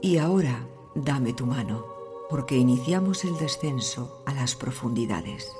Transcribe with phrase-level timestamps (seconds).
[0.00, 1.84] Y ahora dame tu mano,
[2.30, 5.56] porque iniciamos el descenso a las profundidades.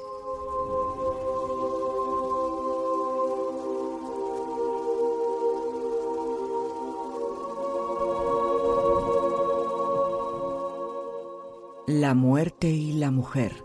[11.86, 13.64] La muerte y la mujer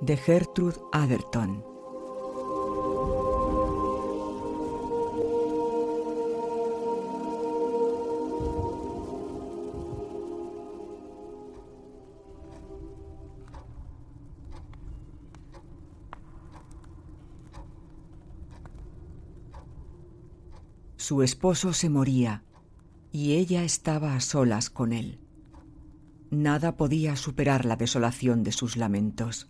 [0.00, 1.67] de Gertrude Atherton.
[21.08, 22.42] Su esposo se moría
[23.12, 25.18] y ella estaba a solas con él.
[26.30, 29.48] Nada podía superar la desolación de sus lamentos.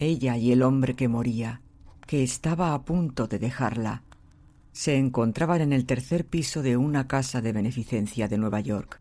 [0.00, 1.62] Ella y el hombre que moría,
[2.08, 4.02] que estaba a punto de dejarla,
[4.72, 9.00] se encontraban en el tercer piso de una casa de beneficencia de Nueva York.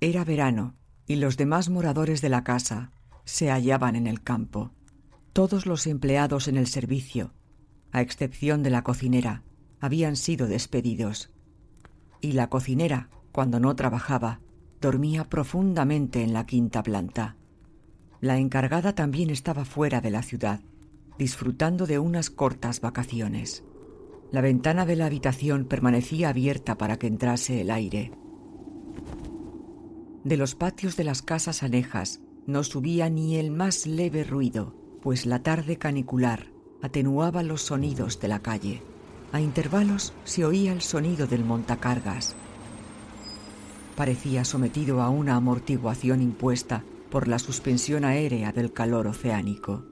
[0.00, 0.74] Era verano
[1.06, 2.90] y los demás moradores de la casa
[3.24, 4.72] se hallaban en el campo.
[5.32, 7.32] Todos los empleados en el servicio,
[7.92, 9.44] a excepción de la cocinera,
[9.86, 11.30] habían sido despedidos.
[12.20, 14.40] Y la cocinera, cuando no trabajaba,
[14.80, 17.36] dormía profundamente en la quinta planta.
[18.20, 20.60] La encargada también estaba fuera de la ciudad,
[21.18, 23.64] disfrutando de unas cortas vacaciones.
[24.32, 28.12] La ventana de la habitación permanecía abierta para que entrase el aire.
[30.24, 35.26] De los patios de las casas anejas no subía ni el más leve ruido, pues
[35.26, 36.46] la tarde canicular
[36.82, 38.82] atenuaba los sonidos de la calle.
[39.36, 42.34] A intervalos se oía el sonido del montacargas.
[43.94, 49.84] Parecía sometido a una amortiguación impuesta por la suspensión aérea del calor oceánico.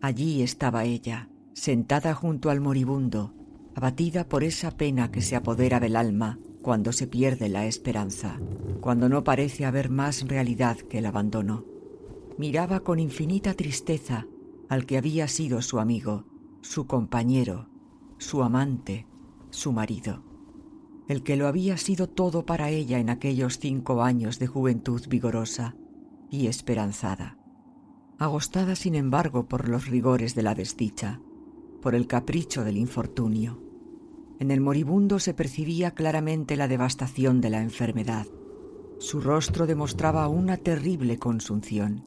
[0.00, 3.32] Allí estaba ella, sentada junto al moribundo,
[3.76, 8.40] abatida por esa pena que se apodera del alma cuando se pierde la esperanza,
[8.80, 11.64] cuando no parece haber más realidad que el abandono.
[12.38, 14.26] Miraba con infinita tristeza
[14.68, 16.24] al que había sido su amigo,
[16.60, 17.70] su compañero,
[18.20, 19.06] su amante,
[19.48, 20.22] su marido,
[21.08, 25.74] el que lo había sido todo para ella en aquellos cinco años de juventud vigorosa,
[26.30, 27.38] y esperanzada,
[28.18, 31.20] agostada sin embargo por los rigores de la desdicha,
[31.80, 33.62] por el capricho del infortunio.
[34.38, 38.26] En el moribundo se percibía claramente la devastación de la enfermedad.
[38.98, 42.04] Su rostro demostraba una terrible consunción.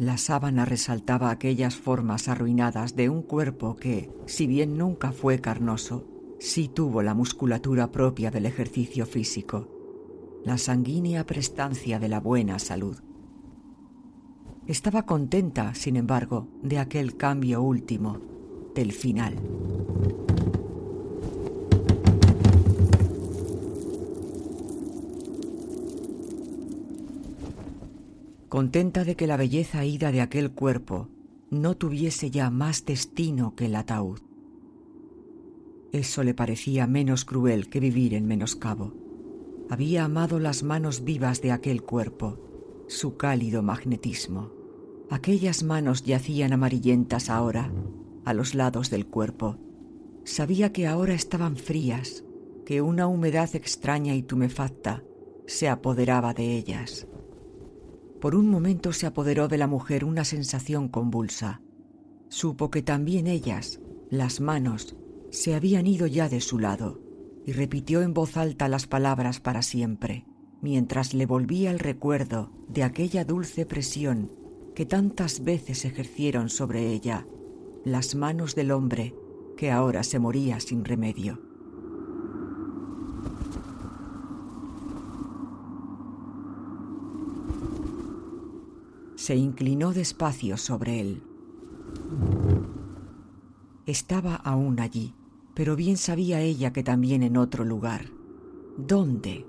[0.00, 6.06] La sábana resaltaba aquellas formas arruinadas de un cuerpo que, si bien nunca fue carnoso,
[6.38, 9.68] sí tuvo la musculatura propia del ejercicio físico,
[10.42, 12.96] la sanguínea prestancia de la buena salud.
[14.66, 18.20] Estaba contenta, sin embargo, de aquel cambio último,
[18.74, 19.36] del final.
[28.50, 31.08] Contenta de que la belleza ida de aquel cuerpo
[31.50, 34.18] no tuviese ya más destino que el ataúd.
[35.92, 38.92] Eso le parecía menos cruel que vivir en menoscabo.
[39.68, 44.50] Había amado las manos vivas de aquel cuerpo, su cálido magnetismo.
[45.10, 47.72] Aquellas manos yacían amarillentas ahora,
[48.24, 49.58] a los lados del cuerpo.
[50.24, 52.24] Sabía que ahora estaban frías,
[52.66, 55.04] que una humedad extraña y tumefacta
[55.46, 57.06] se apoderaba de ellas.
[58.20, 61.62] Por un momento se apoderó de la mujer una sensación convulsa.
[62.28, 64.96] Supo que también ellas, las manos,
[65.30, 67.00] se habían ido ya de su lado,
[67.46, 70.26] y repitió en voz alta las palabras para siempre,
[70.60, 74.32] mientras le volvía el recuerdo de aquella dulce presión
[74.74, 77.26] que tantas veces ejercieron sobre ella
[77.84, 79.14] las manos del hombre
[79.56, 81.49] que ahora se moría sin remedio.
[89.30, 91.22] Se inclinó despacio sobre él.
[93.86, 95.14] Estaba aún allí,
[95.54, 98.06] pero bien sabía ella que también en otro lugar.
[98.76, 99.46] ¿Dónde?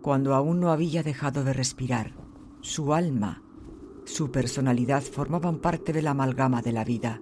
[0.00, 2.14] Cuando aún no había dejado de respirar,
[2.62, 3.42] su alma
[4.06, 7.20] su personalidad formaban parte de la amalgama de la vida,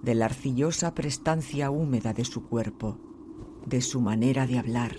[0.00, 2.96] de la arcillosa prestancia húmeda de su cuerpo,
[3.66, 4.96] de su manera de hablar.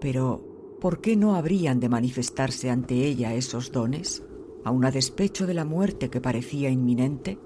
[0.00, 0.42] Pero,
[0.80, 4.24] ¿por qué no habrían de manifestarse ante ella esos dones,
[4.64, 7.38] aun a despecho de la muerte que parecía inminente?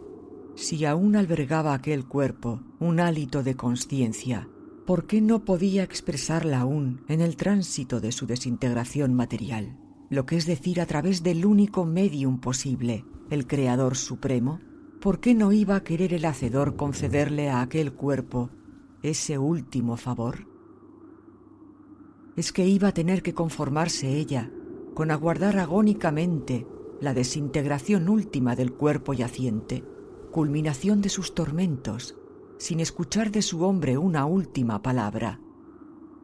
[0.54, 4.48] Si aún albergaba aquel cuerpo un hálito de conciencia,
[4.86, 9.78] ¿por qué no podía expresarla aún en el tránsito de su desintegración material?
[10.10, 14.60] lo que es decir a través del único medium posible, el Creador Supremo,
[15.00, 18.50] ¿por qué no iba a querer el Hacedor concederle a aquel cuerpo
[19.02, 20.46] ese último favor?
[22.36, 24.50] es que iba a tener que conformarse ella
[24.94, 26.66] con aguardar agónicamente
[27.04, 29.84] la desintegración última del cuerpo yaciente,
[30.32, 32.16] culminación de sus tormentos,
[32.58, 35.38] sin escuchar de su hombre una última palabra.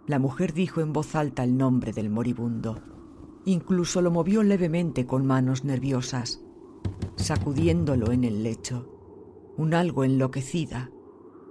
[0.07, 2.83] La mujer dijo en voz alta el nombre del moribundo.
[3.45, 6.43] Incluso lo movió levemente con manos nerviosas,
[7.17, 9.53] sacudiéndolo en el lecho.
[9.57, 10.91] Un algo enloquecida,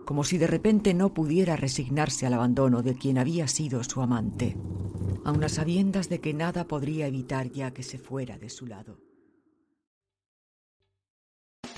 [0.05, 4.57] como si de repente no pudiera resignarse al abandono de quien había sido su amante,
[5.23, 9.08] aun a sabiendas de que nada podría evitar ya que se fuera de su lado.